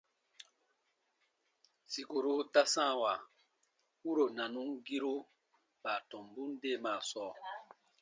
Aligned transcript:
Sikuru 1.91 2.33
ta 2.53 2.61
sãawa 2.73 3.13
wuro 4.03 4.25
nanumgiru 4.37 5.15
baatɔmbun 5.83 6.49
deemaa 6.61 7.01
sɔɔ. 7.09 7.31